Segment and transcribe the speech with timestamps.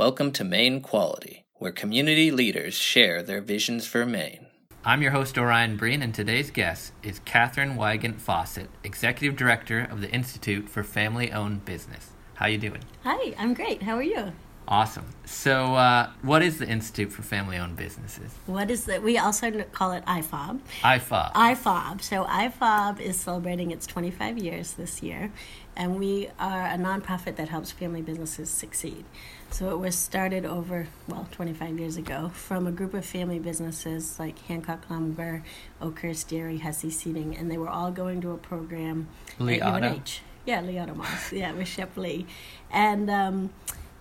[0.00, 4.46] Welcome to Maine Quality, where community leaders share their visions for Maine.
[4.82, 10.00] I'm your host, Orion Breen, and today's guest is Catherine Wygant Fossett, Executive Director of
[10.00, 12.12] the Institute for Family Owned Business.
[12.32, 12.82] How you doing?
[13.04, 13.82] Hi, I'm great.
[13.82, 14.32] How are you?
[14.66, 15.04] Awesome.
[15.26, 18.32] So, uh, what is the Institute for Family Owned Businesses?
[18.46, 19.02] What is that?
[19.02, 20.60] We also call it IFOB.
[20.82, 21.32] IFOB.
[21.32, 22.00] IFOB.
[22.00, 25.30] So, IFOB is celebrating its 25 years this year,
[25.76, 29.04] and we are a nonprofit that helps family businesses succeed.
[29.50, 34.18] So, it was started over, well, 25 years ago from a group of family businesses
[34.18, 35.42] like Hancock Lumber,
[35.82, 39.08] Oakhurst Dairy, Hussey Seating, and they were all going to a program
[39.38, 39.82] Lee at?
[39.82, 40.20] UNH.
[40.46, 41.32] Yeah, Lee Auto Malls.
[41.32, 42.26] yeah, with Shep Lee.
[42.70, 43.50] And, um,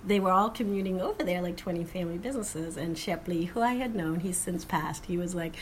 [0.06, 2.78] they were all commuting over there, like 20 family businesses.
[2.78, 5.56] And Shep Lee, who I had known, he's since passed, he was like,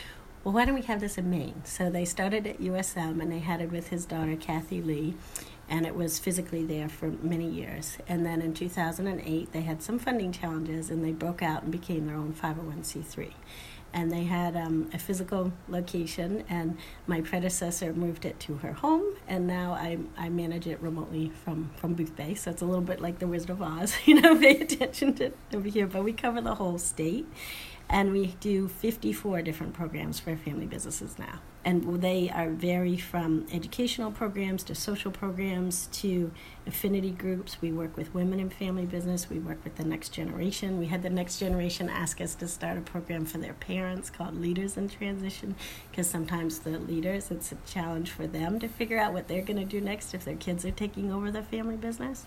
[0.44, 1.62] well, why don't we have this in Maine?
[1.64, 5.14] So they started at USM and they had it with his daughter, Kathy Lee.
[5.68, 7.98] And it was physically there for many years.
[8.08, 12.06] And then in 2008, they had some funding challenges and they broke out and became
[12.06, 13.32] their own 501c3
[13.92, 19.14] and they had um, a physical location and my predecessor moved it to her home
[19.26, 22.36] and now I, I manage it remotely from, from Boothbay.
[22.36, 25.32] So it's a little bit like the Wizard of Oz you know pay attention to
[25.54, 25.86] over here.
[25.86, 27.26] But we cover the whole state
[27.88, 33.46] and we do 54 different programs for family businesses now and they are vary from
[33.52, 36.30] educational programs to social programs to
[36.66, 37.60] affinity groups.
[37.60, 39.28] We work with women in family business.
[39.28, 40.78] We work with the next generation.
[40.78, 44.40] We had the next generation ask us to start a program for their parents called
[44.40, 45.56] leaders in transition
[45.90, 49.58] because sometimes the leaders it's a challenge for them to figure out what they're going
[49.58, 52.26] to do next if their kids are taking over the family business.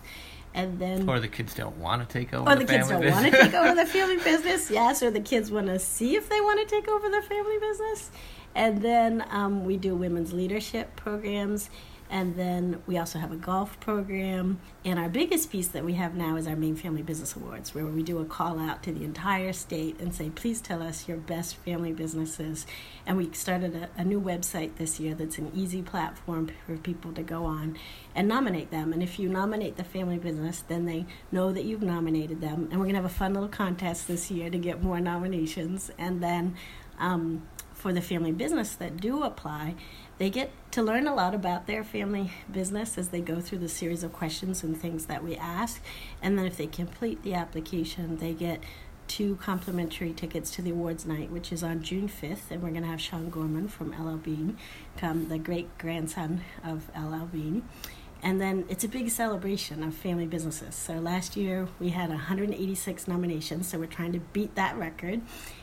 [0.54, 3.10] And then or the kids don't want to take over or the, the kids don't
[3.10, 6.28] want to take over the family business yes or the kids want to see if
[6.28, 8.10] they want to take over the family business
[8.54, 11.70] and then um, we do women's leadership programs.
[12.12, 14.60] And then we also have a golf program.
[14.84, 17.86] And our biggest piece that we have now is our Maine family business awards where
[17.86, 21.16] we do a call out to the entire state and say please tell us your
[21.16, 22.66] best family businesses.
[23.06, 27.14] And we started a, a new website this year that's an easy platform for people
[27.14, 27.78] to go on
[28.14, 28.92] and nominate them.
[28.92, 32.68] And if you nominate the family business then they know that you've nominated them.
[32.70, 35.90] And we're going to have a fun little contest this year to get more nominations.
[35.96, 36.56] And then
[36.98, 37.48] um,
[37.82, 39.74] for the family business that do apply,
[40.18, 43.68] they get to learn a lot about their family business as they go through the
[43.68, 45.82] series of questions and things that we ask.
[46.22, 48.62] And then if they complete the application, they get
[49.08, 52.52] two complimentary tickets to the awards night, which is on June 5th.
[52.52, 54.58] And we're going to have Sean Gorman from LL Bean
[54.96, 57.64] come, the great grandson of LL Bean.
[58.22, 60.76] And then it's a big celebration of family businesses.
[60.76, 65.22] So last year we had 186 nominations, so we're trying to beat that record.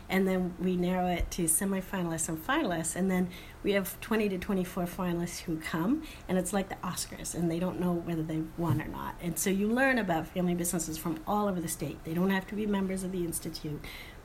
[0.10, 2.98] And then we narrow it to semifinalists and finalists.
[2.98, 3.30] And then
[3.64, 7.60] we have 20 to 24 finalists who come, and it's like the Oscars, and they
[7.60, 9.16] don't know whether they won or not.
[9.22, 12.04] And so you learn about family businesses from all over the state.
[12.04, 13.82] They don't have to be members of the Institute.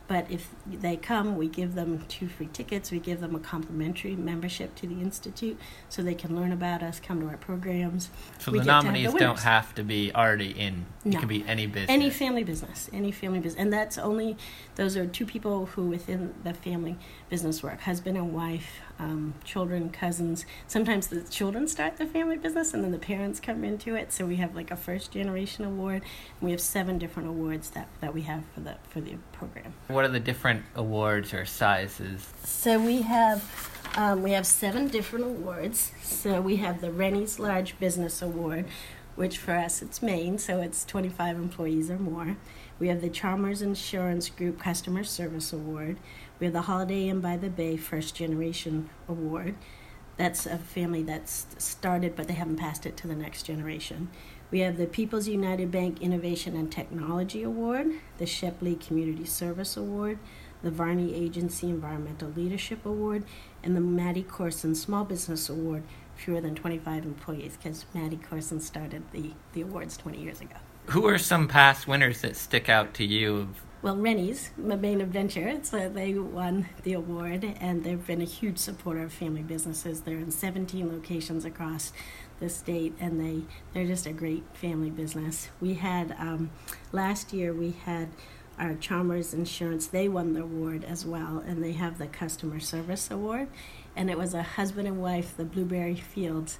[0.07, 2.91] But if they come, we give them two free tickets.
[2.91, 7.01] We give them a complimentary membership to the Institute so they can learn about us,
[7.01, 8.11] come to our programs.
[8.39, 10.85] So We the have the nominees don't have to be already in.
[11.05, 11.17] No.
[11.17, 11.91] It can be any business.
[11.91, 14.37] Any family business, any family business, and that's only
[14.75, 16.99] those are two people who within the family
[17.31, 20.47] business work: husband and wife, um, children, cousins.
[20.67, 24.13] Sometimes the children start the family business, and then the parents come into it.
[24.13, 26.03] So we have like a first generation award.
[26.03, 29.75] And we have seven different awards that, that we have for the for the program.
[29.89, 32.29] What are the different awards or sizes?
[32.45, 33.45] So we have
[33.97, 35.93] um, we have seven different awards.
[36.03, 38.67] So we have the Reny's Large Business Award,
[39.17, 42.37] which for us it's Maine, so it's 25 employees or more.
[42.81, 45.97] We have the Chalmers Insurance Group Customer Service Award.
[46.41, 49.55] We have the Holiday Inn by the Bay First Generation Award.
[50.17, 54.09] That's a family that's started, but they haven't passed it to the next generation.
[54.51, 59.77] We have the People's United Bank Innovation and Technology Award, the Shep Lee Community Service
[59.77, 60.19] Award,
[60.63, 63.25] the Varney Agency Environmental Leadership Award,
[63.63, 65.85] and the Maddie Corson Small Business Award,
[66.17, 70.57] fewer than 25 employees, because Maddie Corson started the, the awards 20 years ago.
[70.89, 73.49] Who are some past winners that stick out to you?
[73.83, 78.59] Well, Reny's, my main adventure, so they won the award, and they've been a huge
[78.59, 80.03] supporter of family businesses.
[80.03, 81.93] They're in 17 locations across
[82.41, 83.43] the state, and they
[83.73, 85.49] they're just a great family business.
[85.61, 86.51] We had um,
[86.93, 88.09] last year we had
[88.59, 89.87] our Chalmers Insurance.
[89.87, 93.49] They won the award as well, and they have the Customer Service Award,
[93.97, 96.59] and it was a husband and wife, the Blueberry Fields,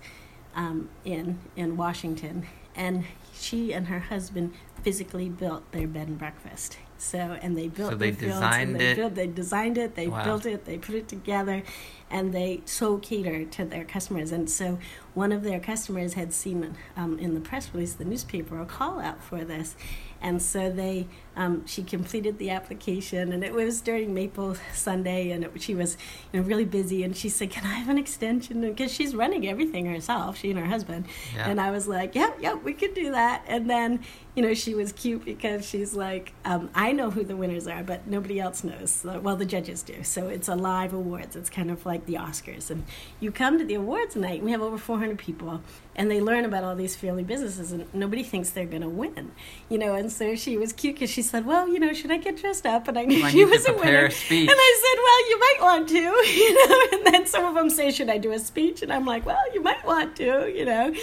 [0.55, 3.05] um, in in Washington, and
[3.35, 4.53] she and her husband
[4.83, 6.79] physically built their bed and breakfast.
[6.99, 8.97] So and they built So they the designed and they it?
[8.97, 9.95] Built, they designed it.
[9.95, 10.25] They Wow.
[10.25, 10.65] built it.
[10.65, 11.63] They put it together,
[12.11, 14.33] and they so cater to their customers.
[14.33, 14.79] And so
[15.13, 19.01] one of their customers had seen um, in the press release, the newspaper, a call
[19.01, 19.75] out for this,
[20.23, 25.45] and so they um, she completed the application, and it was during Maple Sunday, and
[25.45, 25.97] it, she was
[26.33, 29.49] you know really busy, and she said, "Can I have an extension?" Because she's running
[29.49, 31.07] everything herself, she and her husband.
[31.35, 31.49] Yeah.
[31.49, 34.01] And I was like, "Yep, yep, we could do that." And then
[34.37, 37.83] you know she was cute because she's like, um, "I know who the winners are,
[37.83, 40.05] but nobody else knows." Well, the judges do.
[40.05, 41.35] So it's a live awards.
[41.35, 42.85] It's kind of like the Oscars, and
[43.19, 44.43] you come to the awards night.
[44.43, 45.63] We have over 400 people,
[45.97, 49.33] and they learn about all these family businesses, and nobody thinks they're going to win,
[49.69, 49.95] you know.
[49.95, 52.67] And so she was cute because she said, "Well, you know, should I get dressed
[52.67, 54.49] up?" And I knew she was a winner, a speech.
[54.49, 56.99] and I said, "Well, you might want to," you know.
[56.99, 59.43] And then some of them say, "Should I do a speech?" And I'm like, "Well,
[59.53, 60.95] you might want to," you know.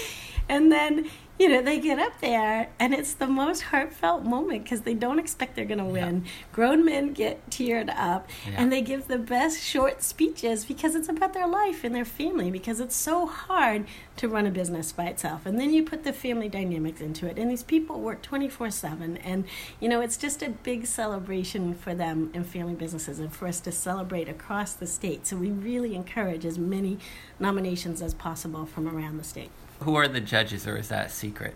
[0.49, 1.09] And then
[1.41, 5.17] you know they get up there, and it's the most heartfelt moment because they don't
[5.17, 6.23] expect they're going to win.
[6.53, 8.53] Grown men get teared up, Yeah.
[8.57, 12.51] and they give the best short speeches because it's about their life and their family.
[12.51, 13.85] Because it's so hard
[14.17, 17.39] to run a business by itself, and then you put the family dynamics into it,
[17.39, 19.45] and these people work twenty four seven, and
[19.79, 23.59] you know it's just a big celebration for them and family businesses, and for us
[23.61, 25.25] to celebrate across the state.
[25.25, 26.99] So we really encourage as many
[27.39, 29.49] nominations as possible from around the state.
[29.83, 31.55] Who are the judges, or is that a secret?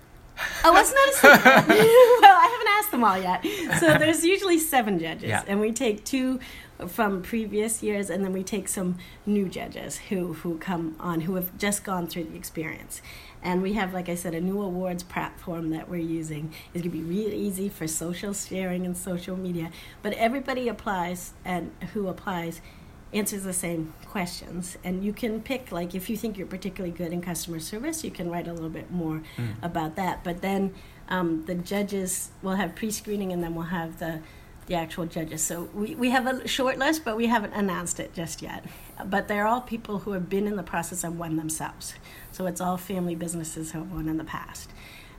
[0.64, 1.68] Oh, it's not a secret.
[2.22, 3.46] well, I haven't asked them all yet.
[3.80, 5.44] So there's usually seven judges, Yeah.
[5.48, 6.40] and we take two
[6.88, 11.36] from previous years, and then we take some new judges who who come on who
[11.36, 13.02] have just gone through the experience.
[13.44, 16.52] And we have, like I said, a new awards platform that we're using.
[16.74, 19.70] It's gonna be real easy for social sharing and social media.
[20.02, 22.60] But everybody applies, and who applies
[23.14, 24.78] answers the same questions.
[24.84, 28.12] And you can pick like if you think you're particularly good in customer service you
[28.12, 29.56] can write a little bit more Mm.
[29.62, 30.24] about that.
[30.24, 30.74] But then
[31.10, 34.20] um, the judges will have pre-screening and then we'll have the
[34.68, 35.44] the actual judges.
[35.44, 38.66] So we, we have a short list but we haven't announced it just yet.
[39.06, 41.94] But they're all people who have been in the process and won themselves.
[42.32, 44.72] So it's all family businesses who have won in the past.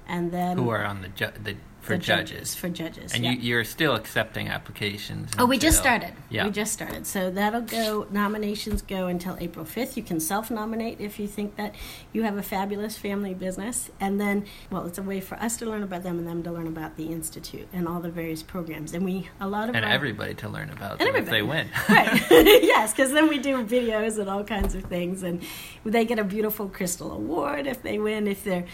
[0.08, 1.56] And then Who are on the ju- the
[1.86, 2.54] for judges?
[2.54, 3.32] for judges And yeah.
[3.32, 5.30] you, you're still accepting applications.
[5.38, 6.12] Oh, we just started.
[6.30, 6.44] Yeah.
[6.44, 7.06] We just started.
[7.06, 9.96] So that'll go, nominations go until April 5th.
[9.96, 11.74] You can self nominate if you think that
[12.12, 13.90] you have a fabulous family business.
[14.00, 16.52] And then, well, it's a way for us to learn about them and them to
[16.52, 18.92] learn about the Institute and all the various programs.
[18.92, 21.42] And we, a lot of and our, everybody to learn about And them if they
[21.42, 21.68] win.
[21.88, 22.22] right.
[22.30, 25.42] yes, because then we do videos and all kinds of things, and
[25.84, 28.26] they get a beautiful crystal award if they win.
[28.26, 28.66] If they're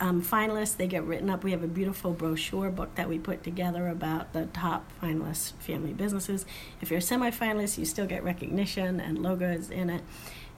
[0.00, 1.44] um, finalists, they get written up.
[1.44, 5.92] We have a beautiful brochure book that we put together about the top finalist family
[5.92, 6.46] businesses.
[6.80, 10.02] If you're a semifinalist, you still get recognition and logos in it.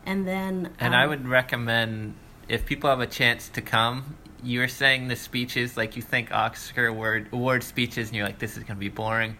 [0.04, 2.14] And then And um, I would recommend
[2.48, 4.16] if people have a chance to come.
[4.42, 8.56] You're saying the speeches like you think Oscar award award speeches, and you're like, this
[8.56, 9.36] is going to be boring.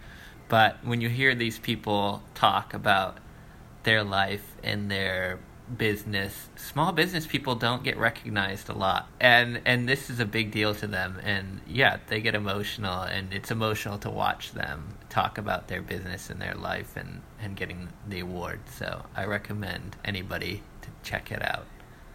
[0.48, 3.18] But when you hear these people talk about
[3.82, 5.38] their life and their
[5.76, 10.50] business, small business people don't get recognized a lot, and and this is a big
[10.50, 11.18] deal to them.
[11.22, 16.30] And yeah, they get emotional, and it's emotional to watch them talk about their business
[16.30, 18.60] and their life, and and getting the award.
[18.70, 21.66] So I recommend anybody to check it out.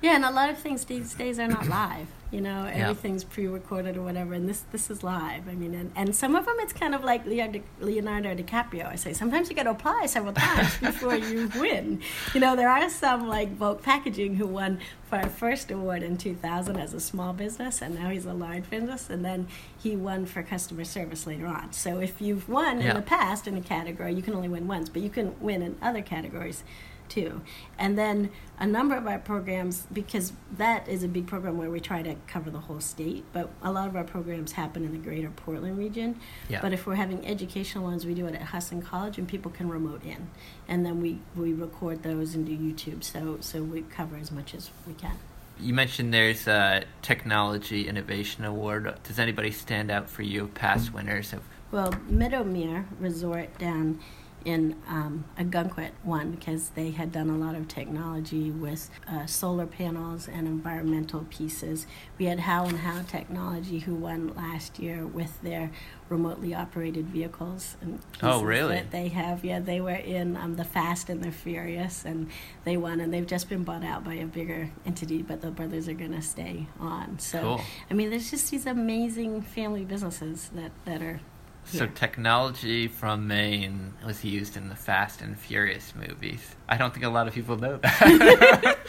[0.02, 2.08] Yeah, and a lot of things these days are not live.
[2.32, 5.50] You know, everything's pre-recorded or whatever, and this this is live.
[5.50, 8.88] I mean, and, and some of them it's kind of like Leonardo, Leonardo DiCaprio.
[8.88, 12.02] I say sometimes you got to apply several times before you win.
[12.34, 16.18] You know, there are some like Volk Packaging who won for our first award in
[16.18, 20.26] 2000 as a small business, and now he's a large business, and then he won
[20.26, 21.74] for customer service later on.
[21.74, 22.92] So if you've won Yeah.
[22.92, 25.62] in the past in a category, you can only win once, but you can win
[25.62, 26.64] in other categories
[27.12, 27.42] too.
[27.78, 31.80] And then a number of our programs, because that is a big program where we
[31.80, 34.98] try to cover the whole state, but a lot of our programs happen in the
[34.98, 36.20] greater Portland region.
[36.48, 36.62] Yeah.
[36.62, 39.68] But if we're having educational ones, we do it at Husson College and people can
[39.70, 40.30] remote in.
[40.68, 44.56] And then we, we record those and do YouTube, so, so we cover as much
[44.56, 45.18] as we can.
[45.60, 48.92] You mentioned there's a technology innovation award.
[49.04, 50.48] Does anybody stand out for you?
[50.48, 51.42] Past winners of
[51.72, 54.00] Well, Meadowmere Resort down
[54.46, 59.66] in um, Ogunquit one because they had done a lot of technology with uh, solar
[59.66, 61.86] panels and environmental pieces.
[62.18, 65.72] We had How and How Technology who won last year with their
[66.10, 68.76] remotely operated vehicles and Oh, really?
[68.76, 69.46] that they have.
[69.46, 72.30] Yeah, they were in um, the Fast and the Furious, and
[72.66, 73.00] they won.
[73.00, 76.12] And they've just been bought out by a bigger entity, but the brothers are going
[76.14, 77.20] to stay on.
[77.20, 77.62] So, Cool.
[77.90, 81.22] I mean, there's just these amazing family businesses that that are
[81.66, 86.56] So technology from Maine was used in the Fast and Furious movies.
[86.68, 88.78] I don't think a lot of people know that.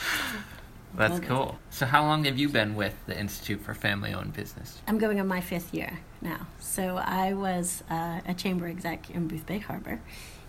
[0.94, 1.58] That's cool.
[1.70, 4.82] So, how long have you been with the Institute for Family Owned Business?
[4.86, 6.46] I'm going on my fifth year now.
[6.60, 10.00] So, I was uh, a chamber exec in Boothbay Harbor,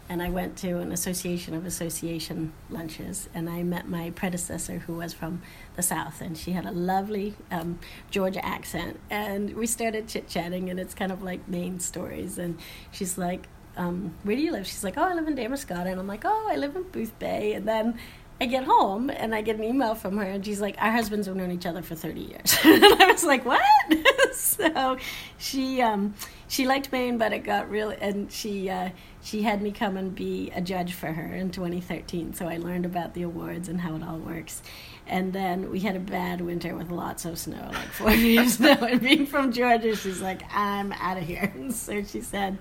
[0.10, 4.98] and I went to an association of association lunches, and I met my predecessor who
[4.98, 5.42] was from
[5.76, 7.80] the South, and she had a lovely um,
[8.12, 12.60] Georgia accent, and we started chit chatting, and it's kind of like Maine stories, and
[12.92, 16.00] she's like, um, "Where do you live?" She's like, "Oh, I live in Damariscotta," and
[16.00, 17.98] I'm like, "Oh, I live in Boothbay," and then
[18.42, 21.28] I get home and I get an email from her, and she's like, "Our husbands
[21.28, 23.62] have known each other for thirty years." and I was like, "What?"
[24.34, 24.98] so
[25.38, 26.14] she um,
[26.48, 28.90] she liked Maine, but it got real, and she uh,
[29.24, 32.34] she had me come and be a judge for her in 2013.
[32.34, 34.62] So I learned about the awards and how it all works.
[35.08, 38.50] And then we had a bad winter with lots of snow, like four feet of
[38.50, 38.74] snow.
[38.74, 42.58] And being from Georgia, she's like, "I'm out of here." And so she said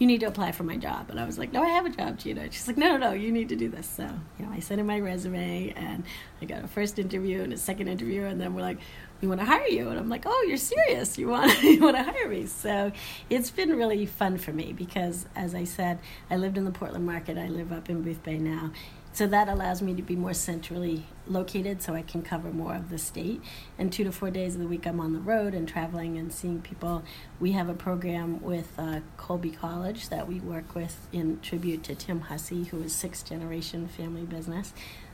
[0.00, 1.10] you need to apply for my job.
[1.10, 2.50] And I was like, no, I have a job, Gina.
[2.50, 3.86] She's like, no, no, no, you need to do this.
[3.86, 6.04] So, you know, I sent in my resume and
[6.40, 8.24] I got a first interview and a second interview.
[8.24, 8.78] And then we're like,
[9.20, 9.88] we want to hire you.
[9.88, 11.18] And I'm like, oh, you're serious.
[11.18, 12.46] You want, you want to hire me.
[12.46, 12.92] So
[13.28, 15.98] it's been really fun for me because, as I said,
[16.30, 17.38] I lived in the Portland market.
[17.38, 18.72] I live up in Boothbay now
[19.12, 22.90] so that allows me to be more centrally located so I can cover more of
[22.90, 23.42] the state.
[23.76, 26.32] And two to four days of the week, I'm on the road and traveling and
[26.32, 27.02] seeing people.
[27.40, 31.94] We have a program with uh, Colby College that we work with in tribute to
[31.94, 34.72] Tim Hussey, who is sixth generation family business.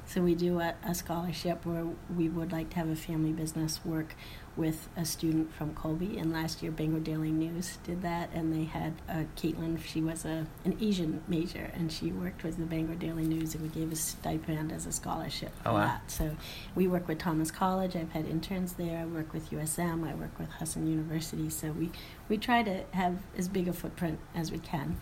[0.08, 1.84] So we do a, a scholarship where
[2.14, 4.14] we would like to have a family business work
[4.56, 8.64] with a student from Colby, and last year Bangor Daily News did that, and they
[8.64, 9.82] had uh, Caitlin.
[9.84, 13.64] She was a an Asian major, and she worked with the Bangor Daily News, and
[13.64, 15.86] we gave a stipend as a scholarship for oh, wow.
[15.86, 16.10] that.
[16.10, 16.36] So
[16.74, 17.96] we work with Thomas College.
[17.96, 19.00] I've had interns there.
[19.00, 20.08] I work with USM.
[20.08, 21.50] I work with Husson University.
[21.50, 21.90] So we
[22.28, 24.96] we try to have as big a footprint as we can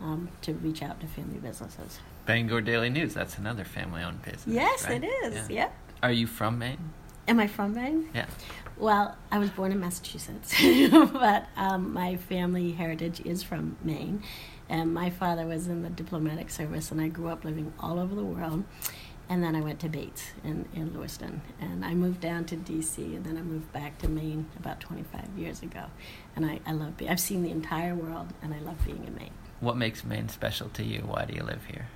[0.00, 2.00] um, to reach out to family businesses.
[2.28, 3.14] Bangor Daily News.
[3.14, 4.46] That's another family-owned business.
[4.46, 5.02] Yes, right?
[5.02, 5.48] it is.
[5.48, 5.62] Yeah.
[5.62, 5.74] Yep.
[6.02, 6.92] Are you from Maine?
[7.26, 8.10] Am I from Maine?
[8.14, 8.26] Yeah.
[8.76, 10.54] Well, I was born in Massachusetts,
[10.90, 14.22] but um, my family heritage is from Maine.
[14.68, 18.14] And my father was in the diplomatic service, and I grew up living all over
[18.14, 18.64] the world.
[19.30, 21.40] And then I went to Bates in, in Lewiston.
[21.58, 25.30] And I moved down to D.C., and then I moved back to Maine about 25
[25.38, 25.86] years ago.
[26.36, 29.14] And I, I love being, I've seen the entire world, and I love being in
[29.14, 29.32] Maine.
[29.60, 31.00] What makes Maine special to you?
[31.06, 31.86] Why do you live here?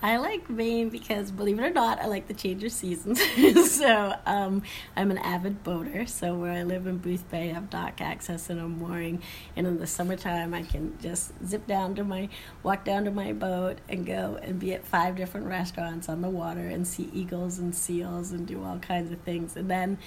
[0.00, 3.20] I like Maine because, believe it or not, I like the change of seasons.
[3.72, 4.62] so um,
[4.96, 6.06] I'm an avid boater.
[6.06, 9.22] So where I live in Boothbay, I have dock access and a mooring.
[9.56, 12.28] And in the summertime, I can just zip down to my,
[12.62, 16.30] walk down to my boat and go and be at five different restaurants on the
[16.30, 19.56] water and see eagles and seals and do all kinds of things.
[19.56, 19.98] And then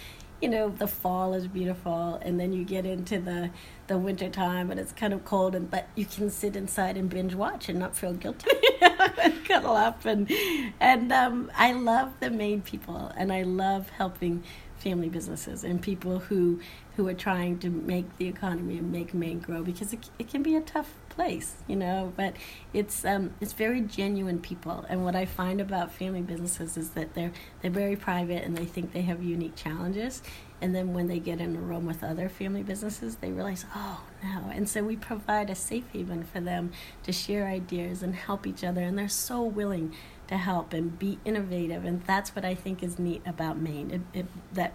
[0.41, 3.50] you know the fall is beautiful and then you get into the
[3.88, 7.10] the winter time and it's kind of cold and but you can sit inside and
[7.10, 8.50] binge watch and not feel guilty.
[9.17, 10.31] And cuddle up and
[10.79, 14.43] and um, I love the Maine people and I love helping
[14.77, 16.60] family businesses and people who
[16.95, 20.41] who are trying to make the economy and make Maine grow because it, it can
[20.41, 22.12] be a tough place, you know.
[22.15, 22.36] But
[22.74, 27.13] it's um, it's very genuine people, and what I find about family businesses is that
[27.13, 30.24] they're they're very private and they think they have unique challenges,
[30.62, 34.01] and then when they get in a room with other family businesses, they realize, oh
[34.24, 36.72] no, and so we provide a safe haven for them
[37.03, 39.94] to share ideas and help each other, and they're so willing
[40.31, 43.91] to help and be innovative and that's what i think is neat about maine.
[43.91, 44.73] It, it, that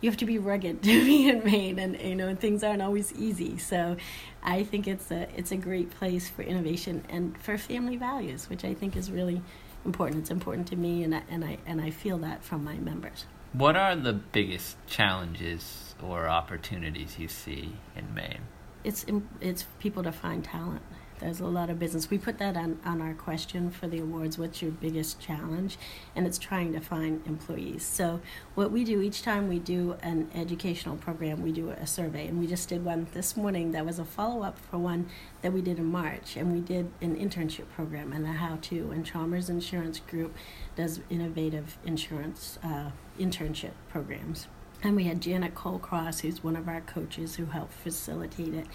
[0.00, 3.12] you have to be rugged to be in maine and you know things aren't always
[3.14, 3.56] easy.
[3.56, 3.96] So
[4.42, 8.64] i think it's a it's a great place for innovation and for family values which
[8.64, 9.40] i think is really
[9.84, 10.18] important.
[10.22, 13.26] It's important to me and I, and i and i feel that from my members.
[13.52, 18.42] What are the biggest challenges or opportunities you see in maine?
[18.82, 19.06] It's
[19.40, 20.82] it's people to find talent
[21.18, 22.10] there's a lot of business.
[22.10, 25.78] We put that on, on our question for the awards what's your biggest challenge?
[26.14, 27.84] And it's trying to find employees.
[27.84, 28.20] So,
[28.54, 32.26] what we do each time we do an educational program, we do a survey.
[32.26, 35.08] And we just did one this morning that was a follow up for one
[35.42, 36.36] that we did in March.
[36.36, 38.90] And we did an internship program and a how to.
[38.90, 40.34] And Chalmers Insurance Group
[40.76, 44.48] does innovative insurance uh, internship programs.
[44.82, 48.66] And we had Janet Colcross, who's one of our coaches who helped facilitate it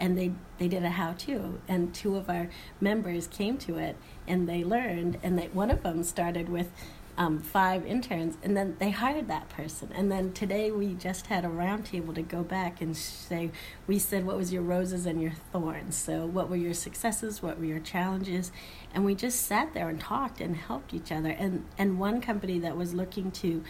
[0.00, 2.48] and they they did a how to and two of our
[2.80, 6.70] members came to it and they learned and they, one of them started with
[7.18, 11.44] um, five interns and then they hired that person and then today we just had
[11.44, 13.50] a roundtable to go back and say
[13.86, 17.58] we said what was your roses and your thorns so what were your successes what
[17.58, 18.52] were your challenges
[18.94, 22.58] and we just sat there and talked and helped each other and and one company
[22.58, 23.62] that was looking to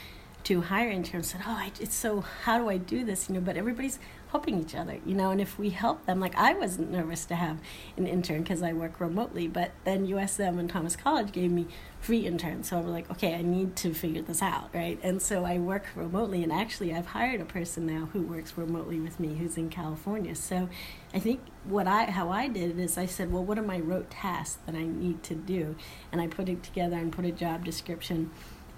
[0.45, 2.21] to hire interns said, "Oh, I, it's so.
[2.21, 3.99] How do I do this?" You know, but everybody's
[4.31, 5.31] helping each other, you know.
[5.31, 7.59] And if we help them, like I wasn't nervous to have
[7.97, 11.67] an intern because I work remotely, but then USM and Thomas College gave me
[12.01, 14.99] free interns, so I'm like, okay, I need to figure this out, right?
[15.03, 18.99] And so I work remotely, and actually, I've hired a person now who works remotely
[18.99, 20.35] with me, who's in California.
[20.35, 20.69] So
[21.13, 23.81] I think what I how I did it is I said, well, what are my
[23.81, 25.77] rote tasks that I need to do,
[26.11, 28.31] and I put it together and put a job description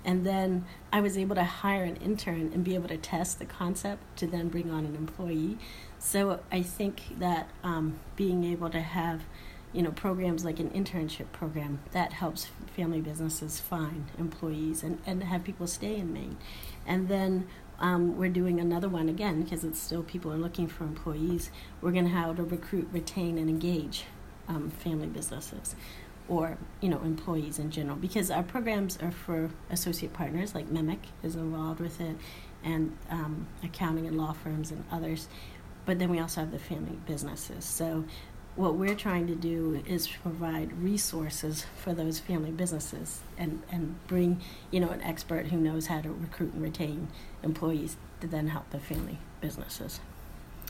[0.05, 3.45] and then I was able to hire an intern and be able to test the
[3.45, 5.59] concept to then bring on an employee.
[5.99, 9.23] So I think that um, being able to have,
[9.73, 15.23] you know, programs like an internship program that helps family businesses find employees and, and
[15.23, 16.37] have people stay in Maine.
[16.85, 17.47] And then
[17.79, 21.51] um, we're doing another one again because it's still people are looking for employees.
[21.81, 24.05] We're going to how to recruit, retain, and engage
[24.49, 25.77] um, family businesses
[26.29, 30.99] or you know employees in general because our programs are for associate partners like MEMIC
[31.23, 32.17] is involved with it
[32.65, 35.29] and um, accounting and law firms and others
[35.85, 37.65] but then we also have the family businesses.
[37.65, 38.05] So
[38.55, 44.43] what we're trying to do is provide resources for those family businesses and, and bring
[44.71, 47.09] you know an expert who knows how to recruit and retain
[47.43, 50.01] employees to then help the family businesses.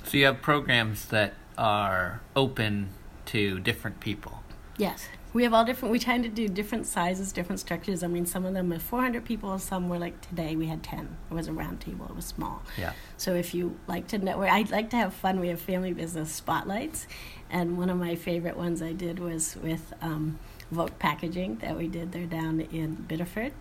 [0.04, 2.90] So you have programs that are open
[3.26, 4.42] to different people?
[4.78, 8.02] Yes we have all different we tend to do different sizes different structures.
[8.02, 11.16] I mean some of them are 400 people some were like today we had 10
[11.30, 12.62] it was a round table it was small.
[12.78, 12.92] Yeah.
[13.16, 15.40] So if you like to network I'd like to have fun.
[15.40, 17.06] We have family business spotlights.
[17.50, 20.38] And one of my favorite ones i did was with um,
[20.98, 23.52] packaging that we did they're down in biddeford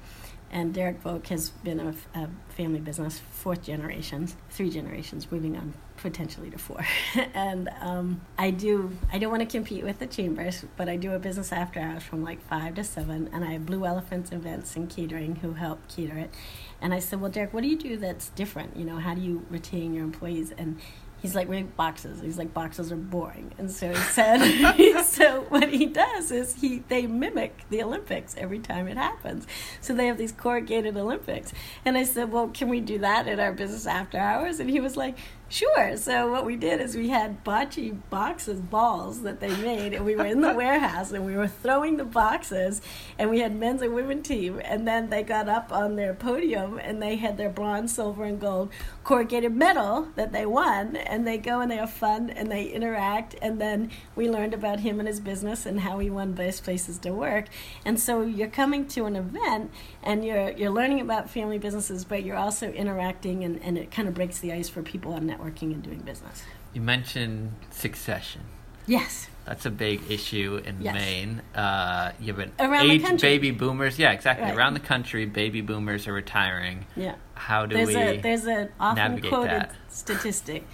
[0.51, 5.73] and Derek Volk has been a, a, family business, fourth generations, three generations, moving on
[5.95, 6.85] potentially to four.
[7.33, 11.13] and um, I do, I don't want to compete with the chambers, but I do
[11.13, 14.75] a business after hours from like five to seven, and I have Blue Elephants events
[14.75, 16.33] and catering who help cater it.
[16.81, 18.75] And I said, well, Derek, what do you do that's different?
[18.75, 20.51] You know, how do you retain your employees?
[20.57, 20.79] And
[21.21, 22.21] he's like, we make boxes.
[22.21, 23.53] He's like, boxes are boring.
[23.57, 28.59] And so he said, so what he does is he they mimic the Olympics every
[28.59, 29.47] time it happens.
[29.79, 31.53] So they have these corrugated Olympics.
[31.85, 34.59] And I said, well, can we do that in our business after hours?
[34.59, 35.17] And he was like,
[35.51, 35.97] Sure.
[35.97, 40.15] So what we did is we had bocce boxes, balls that they made, and we
[40.15, 42.81] were in the warehouse and we were throwing the boxes,
[43.19, 46.79] and we had men's and women team, and then they got up on their podium
[46.79, 48.71] and they had their bronze, silver, and gold
[49.03, 53.35] corrugated medal that they won, and they go and they have fun and they interact,
[53.41, 56.97] and then we learned about him and his business and how he won best places
[56.97, 57.47] to work,
[57.83, 59.69] and so you're coming to an event
[60.03, 64.07] and you're you're learning about family businesses, but you're also interacting, and, and it kind
[64.07, 66.43] of breaks the ice for people on networking and doing business.
[66.73, 68.41] You mentioned succession.
[68.87, 69.27] Yes.
[69.45, 70.93] That's a big issue in yes.
[70.93, 71.41] Maine.
[71.55, 73.97] Uh, you have an Around age baby boomers.
[73.97, 74.45] Yeah, exactly.
[74.45, 74.55] Right.
[74.55, 76.85] Around the country, baby boomers are retiring.
[76.95, 77.15] Yeah.
[77.35, 79.75] How do there's we a, There's an often quoted that?
[79.89, 80.65] statistic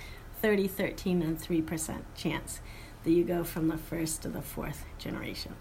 [0.42, 2.60] 30, 13, and 3% chance
[3.04, 5.56] that you go from the first to the fourth generation.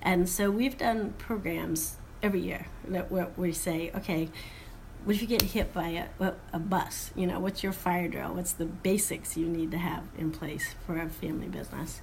[0.00, 4.28] And so we've done programs every year that we say, okay,
[5.04, 7.10] what if you get hit by a, a bus?
[7.16, 8.34] You know, what's your fire drill?
[8.34, 12.00] What's the basics you need to have in place for a family business?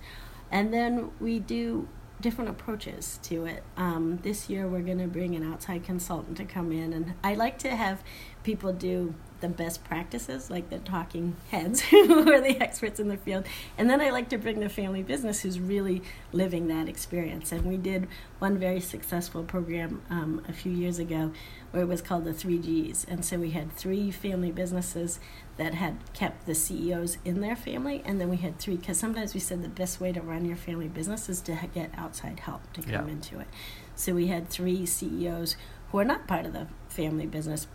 [0.51, 1.87] And then we do
[2.19, 3.63] different approaches to it.
[3.77, 7.35] Um, this year, we're going to bring an outside consultant to come in, and I
[7.35, 8.03] like to have
[8.43, 13.17] people do the best practices, like the talking heads who are the experts in the
[13.17, 13.45] field.
[13.77, 17.51] And then I like to bring the family business who's really living that experience.
[17.51, 18.07] And we did
[18.39, 21.31] one very successful program um, a few years ago
[21.71, 23.05] where it was called the three Gs.
[23.05, 25.19] And so we had three family businesses
[25.57, 29.33] that had kept the CEOs in their family, and then we had three because sometimes
[29.33, 32.71] we said the best way to run your family business is to get outside help
[32.73, 33.13] to come yeah.
[33.13, 33.47] into it.
[33.93, 35.57] So we had three CEOs
[35.91, 37.67] who are not part of the family business,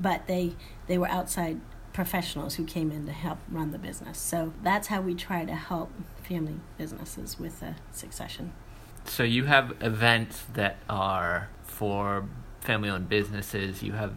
[0.00, 0.54] but they
[0.86, 1.60] they were outside
[1.92, 4.18] professionals who came in to help run the business.
[4.18, 5.90] So that's how we try to help
[6.22, 8.52] family businesses with the succession.
[9.04, 12.28] So you have events that are for
[12.60, 14.14] family owned businesses, you have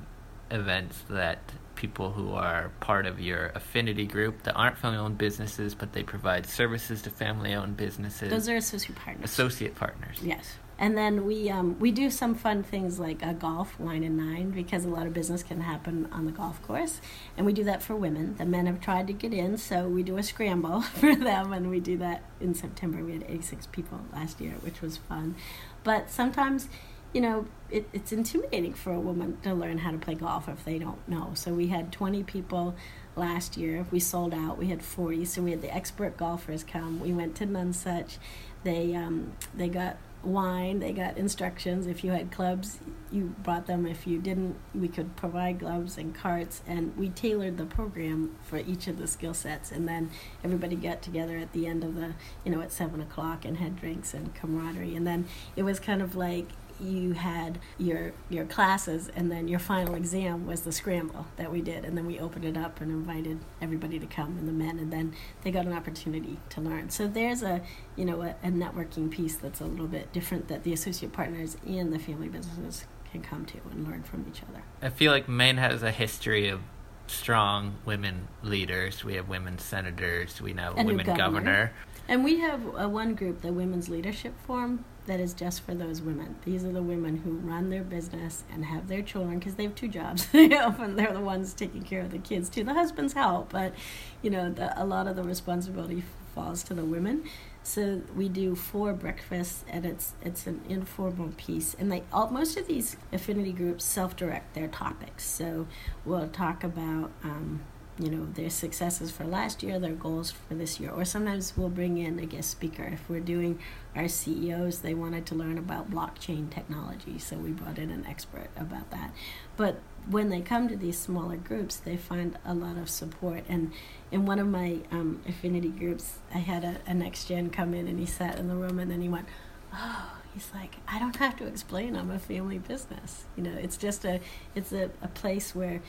[0.51, 1.39] events that
[1.75, 6.03] people who are part of your affinity group that aren't family owned businesses, but they
[6.03, 8.29] provide services to family owned businesses.
[8.29, 9.31] Those are associate partners.
[9.31, 10.19] Associate partners.
[10.21, 10.57] Yes.
[10.79, 14.49] And then we um, we do some fun things like a golf line and nine
[14.49, 17.01] because a lot of business can happen on the golf course,
[17.37, 18.35] and we do that for women.
[18.37, 21.69] The men have tried to get in, so we do a scramble for them, and
[21.69, 23.03] we do that in September.
[23.03, 25.35] We had 86 people last year, which was fun.
[25.83, 26.67] But sometimes
[27.13, 30.63] you know, it, it's intimidating for a woman to learn how to play golf if
[30.63, 31.31] they don't know.
[31.35, 32.75] So we had 20 people
[33.15, 33.85] last year.
[33.91, 34.57] We sold out.
[34.57, 35.25] We had 40.
[35.25, 36.99] So we had the expert golfers come.
[36.99, 38.17] We went to Nonesuch.
[38.63, 40.79] They um, they got wine.
[40.79, 41.87] They got instructions.
[41.87, 42.79] If you had clubs,
[43.11, 43.85] you brought them.
[43.85, 46.61] If you didn't, we could provide gloves and carts.
[46.67, 49.71] And we tailored the program for each of the skill sets.
[49.71, 50.11] And then
[50.43, 53.75] everybody got together at the end of the, you know, at seven o'clock and had
[53.75, 54.95] drinks and camaraderie.
[54.95, 56.47] And then it was kind of like
[56.81, 61.61] you had your your classes and then your final exam was the scramble that we
[61.61, 64.79] did and then we opened it up and invited everybody to come and the men
[64.79, 65.13] and then
[65.43, 67.61] they got an opportunity to learn so there's a
[67.95, 71.57] you know a, a networking piece that's a little bit different that the associate partners
[71.67, 75.27] and the family businesses can come to and learn from each other i feel like
[75.27, 76.61] maine has a history of
[77.07, 81.17] strong women leaders we have women senators we now have a women governor.
[81.17, 81.71] governor.
[82.07, 86.01] And we have a one group, the Women's Leadership Forum, that is just for those
[86.01, 86.35] women.
[86.45, 89.75] These are the women who run their business and have their children because they have
[89.75, 90.27] two jobs.
[90.33, 92.63] Often they're the ones taking care of the kids too.
[92.63, 93.73] The husbands help, but
[94.21, 96.03] you know the, a lot of the responsibility
[96.35, 97.23] falls to the women.
[97.63, 101.75] So we do four breakfasts, and it's it's an informal piece.
[101.79, 105.25] And they all, most of these affinity groups self-direct their topics.
[105.25, 105.67] So
[106.05, 107.11] we'll talk about.
[107.23, 107.61] Um,
[108.01, 110.89] you know their successes for last year their goals for this year.
[110.91, 112.83] Or sometimes we'll bring in a guest speaker.
[112.83, 113.59] If we're doing
[113.95, 118.49] our ceos they wanted to learn about blockchain technology so we brought in an expert
[118.57, 119.13] about that.
[119.57, 123.43] But when they come to these smaller groups they find a lot of support.
[123.47, 123.71] And
[124.11, 127.87] in one of my um, affinity groups i had a, a next gen come in
[127.87, 129.25] and he sat in the room and then he went
[129.73, 131.95] oh he's like i don't have to explain.
[131.95, 133.25] I'm a family business.
[133.35, 134.19] You know it's just a
[134.55, 135.81] it's a, a place where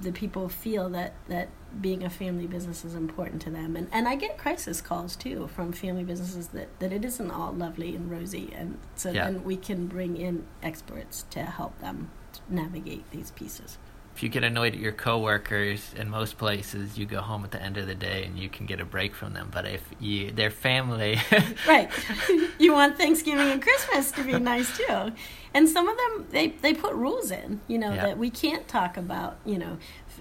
[0.00, 1.48] the people feel that that
[1.80, 3.76] being a family business is important to them.
[3.76, 7.52] And and I get crisis calls too from family businesses that that it isn't all
[7.52, 8.52] lovely and rosy.
[8.54, 9.24] And so yeah.
[9.24, 12.10] then we can bring in experts to help them
[12.48, 13.78] navigate these pieces
[14.16, 17.62] if you get annoyed at your coworkers in most places you go home at the
[17.62, 19.50] end of the day and you can get a break from them.
[19.52, 21.20] But if you their family
[21.68, 21.90] right.
[22.58, 25.12] You want thanksgiving and christmas to be nice too.
[25.52, 28.06] And some of them they they put rules in you know yeah.
[28.06, 29.76] that we can't talk about you know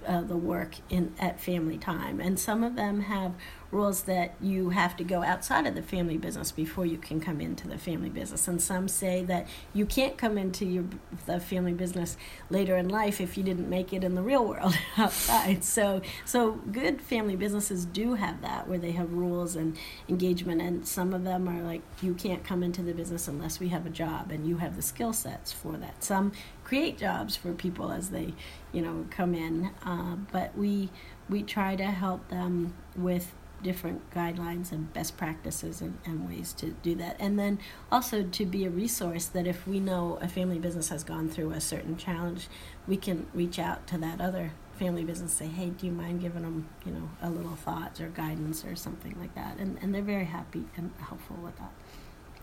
[0.05, 2.19] uh, the work in at family time.
[2.19, 3.33] And some of them have
[3.75, 7.41] rules that you have to go outside of the family business before you can come
[7.41, 8.47] into the family business.
[8.47, 10.85] And some say that you can't come into your
[11.25, 12.15] the family business
[12.49, 15.63] later in life if you didn't make it in the real world outside.
[15.63, 20.87] So so good family businesses do have that where they have rules and engagement and
[20.87, 23.89] some of them are like you can't come into the business unless we have a
[23.89, 26.03] job and you have the skill sets for that.
[26.03, 26.31] Some
[26.63, 28.33] create jobs for people as they,
[28.71, 29.71] you know, come in.
[29.85, 30.89] Uh, but we
[31.29, 33.33] we try to help them with
[33.65, 37.15] different guidelines and best practices and, and, ways to do that.
[37.19, 37.57] And then
[37.91, 41.49] also to be a resource that if we know a family business has gone through
[41.49, 42.47] a certain challenge,
[42.87, 46.21] we can reach out to that other family business and say, hey, do you mind
[46.21, 49.57] giving them, you know, a little thoughts or guidance or something like that?
[49.57, 51.71] And, and they're very happy and helpful with that.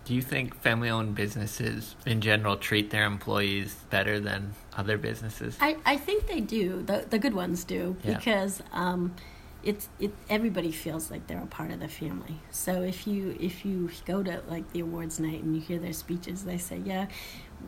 [0.05, 5.57] Do you think family owned businesses in general treat their employees better than other businesses?
[5.61, 6.83] I, I think they do.
[6.83, 8.17] The, the good ones do yeah.
[8.17, 9.15] because um,
[9.63, 12.41] it's it everybody feels like they're a part of the family.
[12.51, 15.93] So if you if you go to like the awards night and you hear their
[15.93, 17.07] speeches, they say, yeah,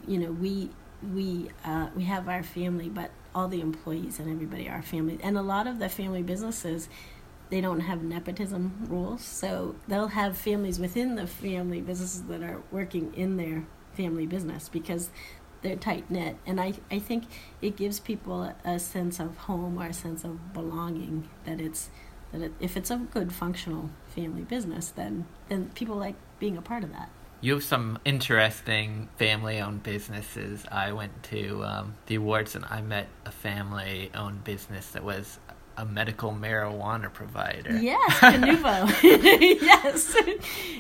[0.07, 0.71] you know, we
[1.13, 5.19] we uh, we have our family, but all the employees and everybody are family.
[5.23, 6.89] And a lot of the family businesses,
[7.51, 12.63] they don't have nepotism rules, so they'll have families within the family businesses that are
[12.71, 15.11] working in their family business because
[15.65, 17.25] they're tight knit, and I I think
[17.61, 21.29] it gives people a, sense of home or a sense of belonging.
[21.45, 21.91] That it's
[22.31, 26.63] that it, if it's a good functional family business, then then people like being a
[26.63, 27.09] part of that.
[27.41, 30.65] You have some interesting family-owned businesses.
[30.71, 35.39] I went to um, the awards and I met a family-owned business that was
[35.77, 37.77] a medical marijuana provider.
[37.77, 38.89] Yes, Canuvo.
[39.61, 40.17] yes,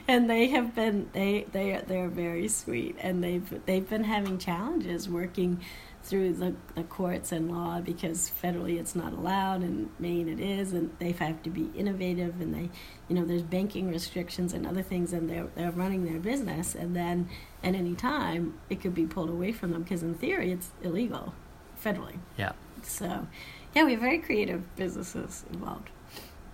[0.09, 5.09] and they have been they they they're very sweet, and they've they've been having challenges
[5.09, 5.61] working
[6.04, 10.74] through the, the courts and law because federally it's not allowed and Maine it is
[10.74, 12.68] and they have to be innovative and they
[13.09, 16.94] you know there's banking restrictions and other things and they're they're running their business and
[16.94, 17.26] then
[17.62, 21.33] at any time it could be pulled away from them because in theory it's illegal
[21.83, 22.18] federally.
[22.37, 22.52] Yeah.
[22.83, 23.26] So
[23.74, 25.90] yeah, we have very creative businesses involved.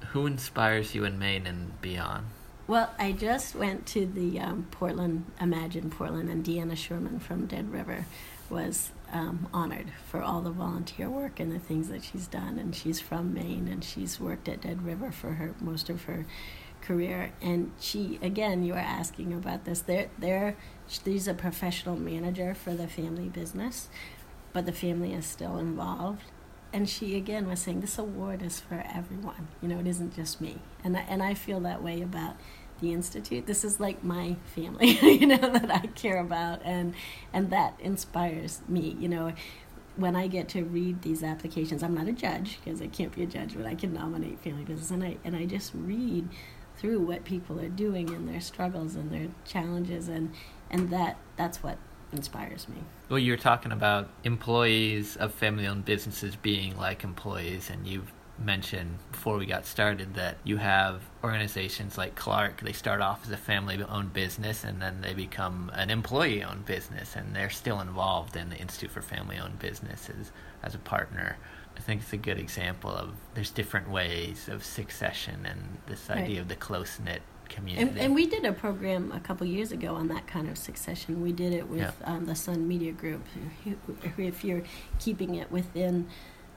[0.08, 2.26] Who inspires you in Maine and beyond?
[2.66, 7.72] Well, I just went to the um, Portland, Imagine Portland, and Deanna Sherman from Dead
[7.72, 8.06] River
[8.48, 12.58] was um, honored for all the volunteer work and the things that she's done.
[12.58, 16.26] And she's from Maine, and she's worked at Dead River for her most of her
[16.80, 17.32] career.
[17.42, 19.80] And she, again, you were asking about this.
[19.80, 20.56] They're, they're,
[20.88, 23.88] she's a professional manager for the family business,
[24.52, 26.22] but the family is still involved.
[26.72, 29.48] And she again was saying, "This award is for everyone.
[29.60, 32.36] You know, it isn't just me." And I, and I feel that way about
[32.80, 33.46] the institute.
[33.46, 36.94] This is like my family, you know, that I care about, and
[37.32, 38.96] and that inspires me.
[38.98, 39.32] You know,
[39.96, 43.22] when I get to read these applications, I'm not a judge because I can't be
[43.22, 46.28] a judge, but I can nominate family business, and I and I just read
[46.76, 50.32] through what people are doing and their struggles and their challenges, and
[50.70, 51.78] and that that's what
[52.12, 52.76] inspires me.
[53.08, 58.98] Well, you're talking about employees of family owned businesses being like employees, and you've mentioned
[59.12, 63.36] before we got started that you have organizations like Clark, they start off as a
[63.36, 68.36] family owned business and then they become an employee owned business, and they're still involved
[68.36, 71.36] in the Institute for Family Owned Businesses as a partner.
[71.76, 76.18] I think it's a good example of there's different ways of succession and this right.
[76.18, 77.88] idea of the close knit community.
[77.88, 81.20] And, and, we did a program a couple years ago on that kind of succession.
[81.20, 81.92] We did it with yeah.
[82.04, 83.22] um, the Sun Media Group.
[84.16, 84.62] If you're
[84.98, 86.08] keeping it within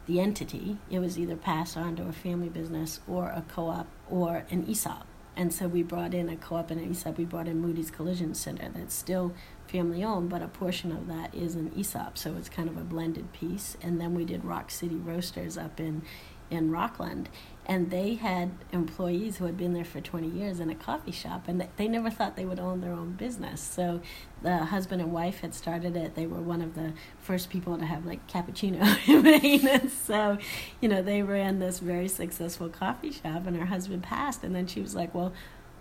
[0.06, 4.46] the entity, it was either passed on to a family business or a co-op or
[4.50, 5.06] an ESOP.
[5.36, 7.18] And so we brought in a co-op and an ESOP.
[7.18, 9.34] We brought in Moody's Collision Center that's still
[9.68, 12.18] family owned, but a portion of that is an ESOP.
[12.18, 13.76] So it's kind of a blended piece.
[13.82, 16.04] And then we did Rock City Roasters up in
[16.50, 17.30] in Rockland,
[17.66, 21.48] and they had employees who had been there for 20 years in a coffee shop
[21.48, 24.02] and they never thought they would own their own business so
[24.42, 27.86] the husband and wife had started it they were one of the first people to
[27.86, 30.38] have like cappuccino in Maine and so
[30.82, 34.68] you know they ran this very successful coffee shop and her husband passed and then
[34.68, 35.34] she was like well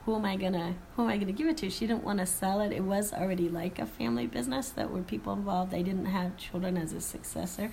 [0.04, 1.70] who am I gonna who am I gonna give it to?
[1.70, 2.72] She didn't want to sell it.
[2.72, 5.70] It was already like a family business that were people involved.
[5.70, 7.70] They didn't have children as a successor.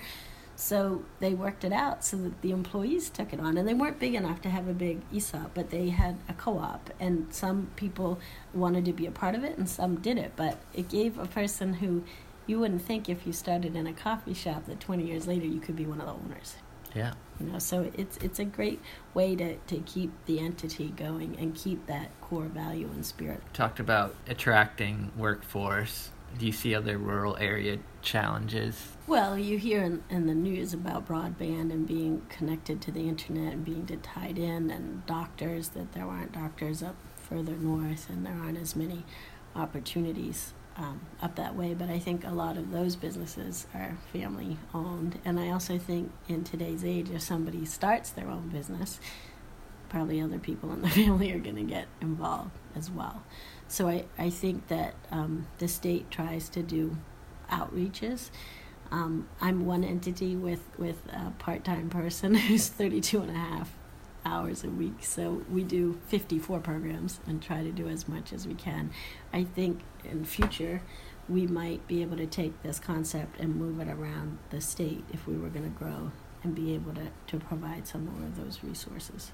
[0.60, 3.56] So they worked it out so that the employees took it on.
[3.56, 6.58] And they weren't big enough to have a big ESOP, but they had a co
[6.58, 6.90] op.
[7.00, 8.20] And some people
[8.52, 10.32] wanted to be a part of it and some did it.
[10.36, 12.04] But it gave a person who
[12.46, 15.60] you wouldn't think if you started in a coffee shop that 20 years later you
[15.60, 16.56] could be one of the owners.
[16.94, 17.14] Yeah.
[17.38, 18.82] You know, so it's it's a great
[19.14, 23.40] way to, to keep the entity going and keep that core value and spirit.
[23.54, 28.96] Talked about attracting workforce do you see other rural area challenges?
[29.06, 33.54] Well, you hear in, in, the news about broadband and being connected to the internet
[33.54, 38.34] and being tied in, and doctors that there aren't doctors up further north, and there
[38.34, 39.04] aren't as many
[39.54, 41.74] opportunities um, up that way.
[41.74, 46.12] But I think a lot of those businesses are family owned, and I also think
[46.28, 49.00] in today's age, if somebody starts their own business,
[49.88, 53.22] probably other people in the family are going to get involved as well.
[53.70, 56.96] So I, I think that um, the state tries to do
[57.52, 58.30] outreaches.
[58.90, 63.70] Um, I'm one entity with, with a part time person who's 32 and a half
[64.26, 65.04] hours a week.
[65.04, 68.90] So we do 54 programs and try to do as much as we can.
[69.32, 70.82] I think in future
[71.28, 75.28] we might be able to take this concept and move it around the state if
[75.28, 76.10] we were going to grow
[76.42, 79.30] and be able to, to provide some more of those resources.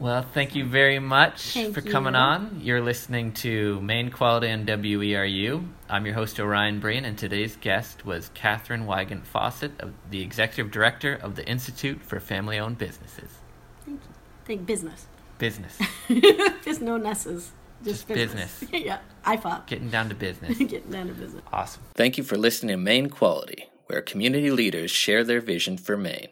[0.00, 2.20] Well, thank you very much thank for coming you.
[2.20, 2.60] on.
[2.62, 5.68] You're listening to Maine Quality and WERU.
[5.90, 9.72] I'm your host, Orion Breen, and today's guest was Catherine Wygant Fossett,
[10.10, 13.28] the Executive Director of the Institute for Family Owned Businesses.
[13.84, 14.14] Thank you.
[14.46, 15.06] Think business.
[15.36, 15.78] Business.
[16.64, 17.52] Just no nesses.
[17.84, 18.60] Just, Just business.
[18.60, 18.82] business.
[18.86, 19.66] yeah, I thought.
[19.66, 20.56] Getting down to business.
[20.58, 21.42] Getting down to business.
[21.52, 21.82] Awesome.
[21.94, 26.28] Thank you for listening to Maine Quality, where community leaders share their vision for Maine.